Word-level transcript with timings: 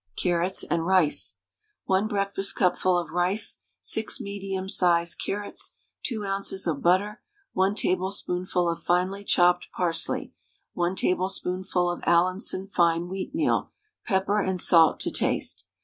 CARROTS 0.17 0.63
AND 0.63 0.87
RICE. 0.87 1.35
1 1.85 2.09
breakfastcupful 2.09 2.99
of 2.99 3.11
rice, 3.11 3.59
6 3.81 4.19
medium 4.19 4.67
sized 4.67 5.21
carrots, 5.23 5.73
2 6.05 6.25
oz. 6.25 6.65
of 6.65 6.81
butter, 6.81 7.21
1 7.53 7.75
tablespoonful 7.75 8.67
of 8.67 8.81
finely 8.81 9.23
chopped 9.23 9.69
Parsley, 9.71 10.33
1 10.73 10.95
tablespoonful 10.95 11.87
of 11.91 12.01
Allinson 12.07 12.65
fine 12.65 13.09
wheatmeal, 13.09 13.69
pepper 14.03 14.41
and 14.41 14.59
salt 14.59 14.99
to 15.01 15.11
taste. 15.11 15.65